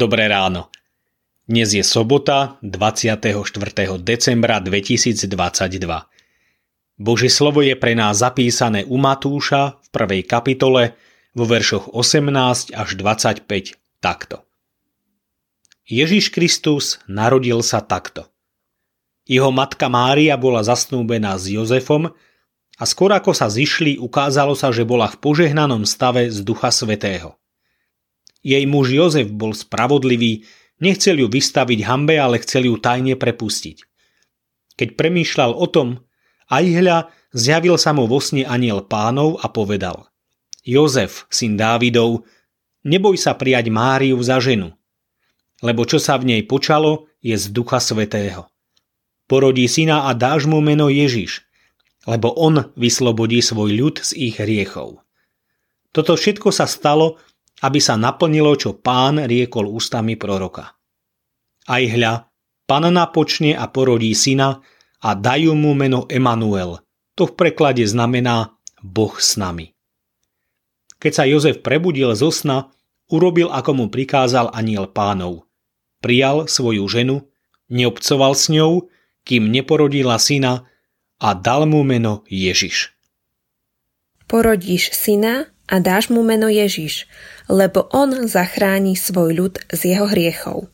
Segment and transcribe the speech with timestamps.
[0.00, 0.72] Dobré ráno.
[1.44, 3.36] Dnes je sobota 24.
[4.00, 5.28] decembra 2022.
[6.96, 10.96] Bože slovo je pre nás zapísané u Matúša v prvej kapitole
[11.36, 14.40] vo veršoch 18 až 25 takto.
[15.84, 18.24] Ježiš Kristus narodil sa takto.
[19.28, 22.08] Jeho matka Mária bola zasnúbená s Jozefom
[22.80, 27.36] a skôr ako sa zišli, ukázalo sa, že bola v požehnanom stave z Ducha Svetého.
[28.40, 30.48] Jej muž Jozef bol spravodlivý,
[30.80, 33.84] nechcel ju vystaviť hambe, ale chcel ju tajne prepustiť.
[34.80, 36.00] Keď premýšľal o tom,
[36.48, 36.98] aj hľa,
[37.36, 40.08] zjavil sa mu vo sne aniel pánov a povedal
[40.64, 42.24] Jozef, syn Dávidov,
[42.84, 44.72] neboj sa prijať Máriu za ženu,
[45.60, 48.48] lebo čo sa v nej počalo, je z Ducha Svetého.
[49.28, 51.44] Porodí syna a dáš mu meno Ježiš,
[52.08, 55.04] lebo on vyslobodí svoj ľud z ich hriechov.
[55.92, 57.20] Toto všetko sa stalo,
[57.60, 60.78] aby sa naplnilo, čo pán riekol ústami proroka.
[61.68, 62.30] Aj hľa,
[62.64, 64.62] panna počne a porodí syna
[65.02, 66.80] a dajú mu meno Emanuel.
[67.18, 69.76] To v preklade znamená Boh s nami.
[71.00, 72.72] Keď sa Jozef prebudil zo sna,
[73.12, 75.48] urobil, ako mu prikázal aniel pánov.
[76.00, 77.28] Prijal svoju ženu,
[77.68, 78.88] neobcoval s ňou,
[79.24, 80.64] kým neporodila syna
[81.20, 82.96] a dal mu meno Ježiš.
[84.24, 87.06] Porodíš syna a dáš mu meno Ježiš,
[87.46, 90.66] lebo on zachráni svoj ľud z jeho hriechov.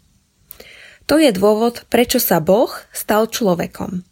[1.06, 4.02] To je dôvod, prečo sa Boh stal človekom.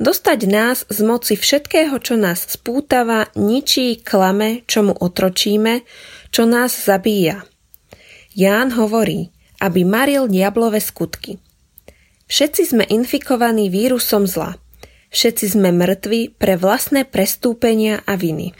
[0.00, 5.84] Dostať nás z moci všetkého, čo nás spútava, ničí, klame, čo mu otročíme,
[6.32, 7.44] čo nás zabíja.
[8.32, 11.36] Ján hovorí, aby maril diablové skutky.
[12.30, 14.56] Všetci sme infikovaní vírusom zla–
[15.08, 18.52] Všetci sme mŕtvi pre vlastné prestúpenia a viny.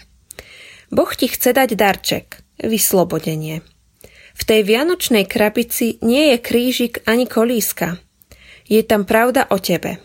[0.88, 3.60] Boh ti chce dať darček, vyslobodenie.
[4.38, 7.98] V tej vianočnej krabici nie je krížik ani kolíska.
[8.70, 9.98] Je tam pravda o tebe.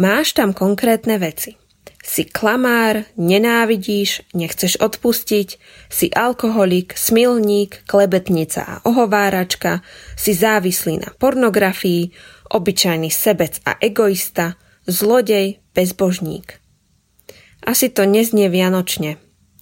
[0.00, 1.60] Máš tam konkrétne veci.
[2.00, 5.48] Si klamár, nenávidíš, nechceš odpustiť,
[5.92, 9.84] si alkoholik, smilník, klebetnica a ohováračka,
[10.16, 12.10] si závislý na pornografii,
[12.50, 14.56] obyčajný sebec a egoista–
[14.90, 16.58] zlodej, bezbožník.
[17.62, 19.20] Asi to neznie vianočne.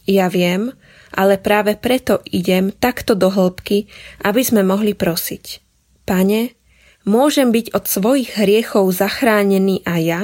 [0.09, 0.73] Ja viem,
[1.13, 3.93] ale práve preto idem takto do hĺbky,
[4.25, 5.61] aby sme mohli prosiť.
[6.09, 6.57] Pane,
[7.05, 10.23] môžem byť od svojich hriechov zachránený aj ja?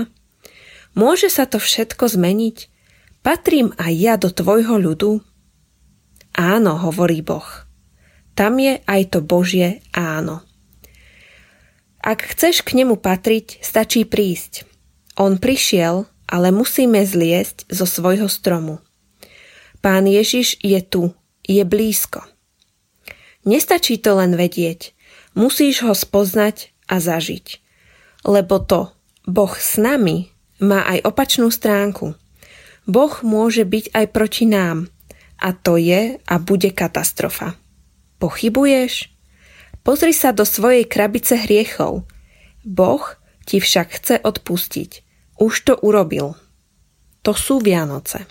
[0.97, 2.73] Môže sa to všetko zmeniť?
[3.21, 5.21] Patrím aj ja do tvojho ľudu?
[6.33, 7.47] Áno, hovorí Boh.
[8.33, 10.41] Tam je aj to Božie áno.
[12.05, 14.69] Ak chceš k nemu patriť, stačí prísť.
[15.17, 18.84] On prišiel, ale musíme zliesť zo svojho stromu.
[19.85, 21.13] Pán Ježiš je tu,
[21.45, 22.25] je blízko.
[23.45, 24.97] Nestačí to len vedieť,
[25.37, 27.61] musíš ho spoznať a zažiť.
[28.25, 28.97] Lebo to,
[29.29, 30.33] Boh s nami,
[30.65, 32.17] má aj opačnú stránku.
[32.89, 34.89] Boh môže byť aj proti nám
[35.37, 37.53] a to je a bude katastrofa.
[38.17, 39.13] Pochybuješ?
[39.85, 42.09] Pozri sa do svojej krabice hriechov.
[42.65, 43.05] Boh
[43.45, 44.91] ti však chce odpustiť.
[45.45, 46.41] Už to urobil.
[47.21, 48.25] To sú Vianoce.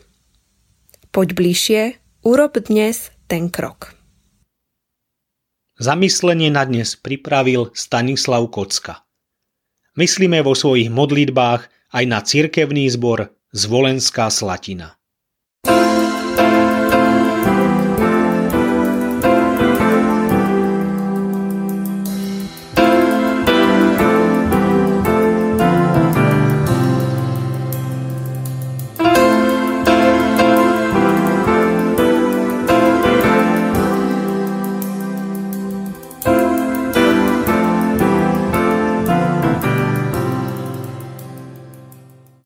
[1.13, 1.81] Poď bližšie,
[2.25, 3.93] urob dnes ten krok.
[5.77, 9.05] Zamyslenie na dnes pripravil Stanislav Kocka.
[9.93, 14.97] Myslíme vo svojich modlitbách aj na cirkevný zbor Zvolenská Slatina.